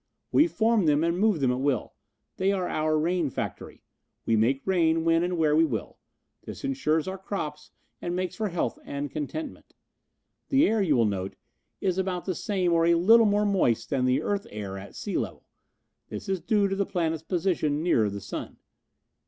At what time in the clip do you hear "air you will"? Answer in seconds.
10.67-11.05